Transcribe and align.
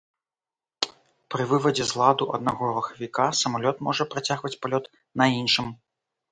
Пры 1.35 1.45
вывадзе 1.51 1.85
з 1.91 1.99
ладу 1.99 2.25
аднаго 2.39 2.63
рухавіка 2.79 3.29
самалёт 3.43 3.75
можа 3.91 4.11
працягваць 4.17 4.55
палёт 4.67 4.93
на 5.23 5.33
іншым. 5.41 5.67